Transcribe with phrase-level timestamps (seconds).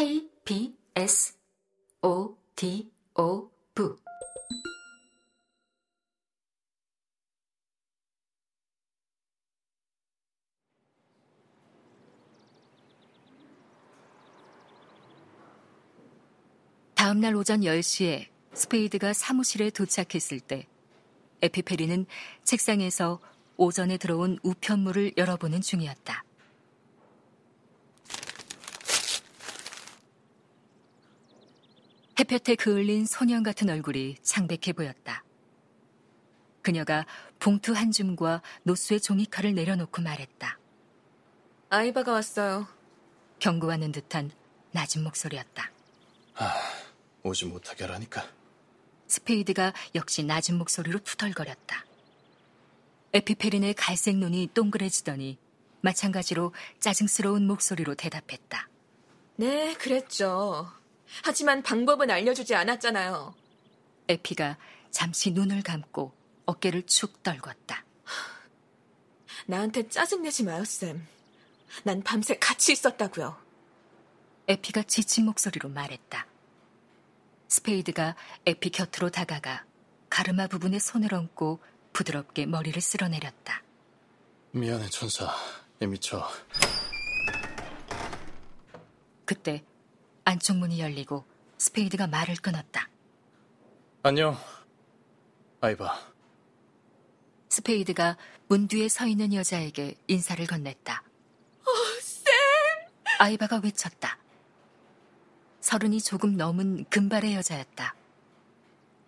[0.00, 1.34] B, S,
[2.00, 3.96] O, D, O, V.
[16.94, 20.66] 다음날 오전 10시에 스페이드가 사무실에 도착했을 때
[21.42, 22.06] 에피페리는
[22.44, 23.20] 책상에서
[23.58, 26.24] 오전에 들어온 우편물을 열어보는 중이었다.
[32.20, 35.24] 햇볕에 그을린 소년 같은 얼굴이 창백해 보였다.
[36.60, 37.06] 그녀가
[37.38, 40.58] 봉투 한 줌과 놋쇠 종이칼을 내려놓고 말했다.
[41.70, 42.68] 아이바가 왔어요.
[43.38, 44.30] 경고하는 듯한
[44.72, 45.70] 낮은 목소리였다.
[46.34, 46.54] 아,
[47.22, 48.28] 오지 못하게 하라니까.
[49.06, 51.86] 스페이드가 역시 낮은 목소리로 투덜거렸다.
[53.14, 55.38] 에피 페린의 갈색 눈이 동그래지더니
[55.80, 58.68] 마찬가지로 짜증스러운 목소리로 대답했다.
[59.36, 60.79] 네, 그랬죠.
[61.22, 63.34] 하지만 방법은 알려주지 않았잖아요.
[64.08, 64.56] 에피가
[64.90, 66.12] 잠시 눈을 감고
[66.46, 67.82] 어깨를 축 떨궜다.
[69.46, 71.06] 나한테 짜증내지 마요, 샘.
[71.84, 73.36] 난 밤새 같이 있었다고요.
[74.48, 76.26] 에피가 지친 목소리로 말했다.
[77.48, 78.16] 스페이드가
[78.46, 79.64] 에피 곁으로 다가가
[80.08, 81.60] 가르마 부분에 손을 얹고
[81.92, 83.62] 부드럽게 머리를 쓸어내렸다.
[84.52, 85.34] 미안해, 천사.
[86.00, 86.28] 저...
[89.24, 89.64] 그때
[90.24, 91.24] 안쪽 문이 열리고
[91.58, 92.88] 스페이드가 말을 끊었다.
[94.02, 94.36] 안녕,
[95.60, 96.10] 아이바.
[97.50, 98.16] 스페이드가
[98.48, 101.00] 문 뒤에 서 있는 여자에게 인사를 건넸다.
[101.00, 102.24] 어, 샘!
[103.18, 104.18] 아이바가 외쳤다.
[105.60, 107.94] 서른이 조금 넘은 금발의 여자였다.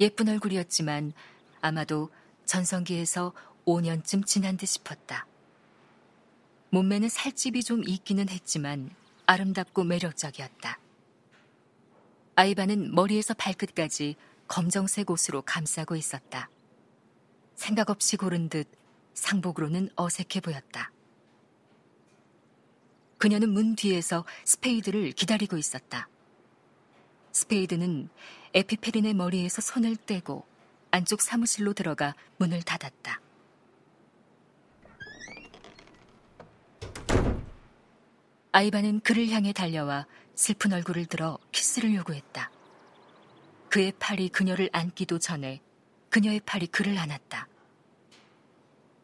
[0.00, 1.12] 예쁜 얼굴이었지만
[1.60, 2.10] 아마도
[2.46, 3.32] 전성기에서
[3.66, 5.26] 5년쯤 지난 듯 싶었다.
[6.70, 8.90] 몸매는 살집이 좀 있기는 했지만
[9.26, 10.79] 아름답고 매력적이었다.
[12.40, 14.16] 아이바는 머리에서 발끝까지
[14.48, 16.48] 검정색 옷으로 감싸고 있었다.
[17.54, 18.66] 생각 없이 고른 듯
[19.12, 20.90] 상복으로는 어색해 보였다.
[23.18, 26.08] 그녀는 문 뒤에서 스페이드를 기다리고 있었다.
[27.32, 28.08] 스페이드는
[28.54, 30.46] 에피 페린의 머리에서 손을 떼고
[30.92, 33.20] 안쪽 사무실로 들어가 문을 닫았다.
[38.52, 42.50] 아이바는 그를 향해 달려와 슬픈 얼굴을 들어 키스를 요구했다.
[43.68, 45.60] 그의 팔이 그녀를 안기도 전에
[46.08, 47.46] 그녀의 팔이 그를 안았다.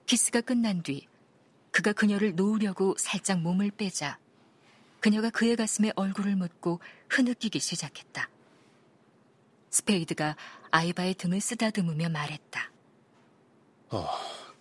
[0.07, 1.07] 키스가 끝난 뒤
[1.71, 4.19] 그가 그녀를 놓으려고 살짝 몸을 빼자
[5.01, 8.29] 그녀가 그의 가슴에 얼굴을 묻고 흐느끼기 시작했다.
[9.71, 10.37] 스페이드가
[10.71, 12.73] 아이바의 등을 쓰다듬으며 말했다.
[13.91, 14.09] 어,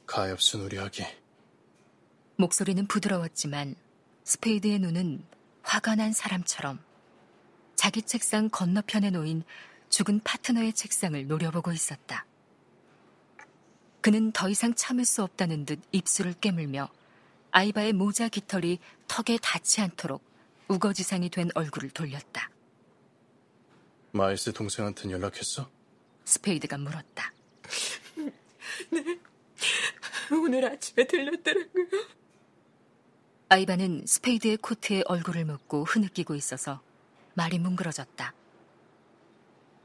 [0.05, 1.03] 가엾은 우리 아기.
[2.37, 3.75] 목소리는 부드러웠지만
[4.25, 5.23] 스페이드의 눈은
[5.61, 6.79] 화가 난 사람처럼
[7.75, 9.43] 자기 책상 건너편에 놓인
[9.89, 12.25] 죽은 파트너의 책상을 노려보고 있었다.
[14.01, 16.89] 그는 더 이상 참을 수 없다는 듯 입술을 깨물며
[17.51, 20.23] 아이바의 모자 깃털이 턱에 닿지 않도록
[20.67, 22.49] 우거지상이 된 얼굴을 돌렸다.
[24.11, 25.69] 마일스 동생한테는 연락했어?
[26.25, 27.33] 스페이드가 물었다.
[28.89, 29.19] 네.
[30.31, 31.85] 오늘 아침에 들렸더라고요.
[33.47, 36.81] 아이바는 스페이드의 코트에 얼굴을 묻고 흐느끼고 있어서
[37.35, 38.33] 말이 뭉그러졌다.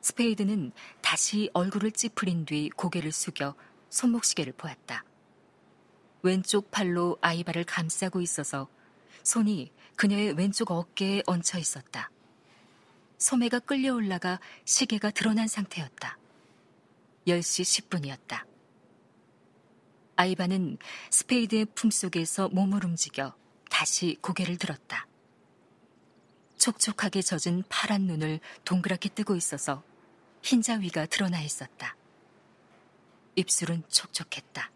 [0.01, 0.73] 스페이드는
[1.03, 3.55] 다시 얼굴을 찌푸린 뒤 고개를 숙여
[3.91, 5.05] 손목시계를 보았다.
[6.23, 8.67] 왼쪽 팔로 아이바를 감싸고 있어서
[9.25, 12.11] 손이 그녀의 왼쪽 어깨에 얹혀 있었다.
[13.19, 16.17] 소매가 끌려 올라가 시계가 드러난 상태였다.
[17.27, 18.47] 10시 10분이었다.
[20.17, 20.79] 아이바는
[21.11, 23.39] 스페이드의 품속에서 몸을 움직여
[23.81, 25.07] 다시 고개를 들었다.
[26.59, 29.83] 촉촉하게 젖은 파란 눈을 동그랗게 뜨고 있어서
[30.43, 31.97] 흰자 위가 드러나 있었다.
[33.37, 34.71] 입술은 촉촉했다.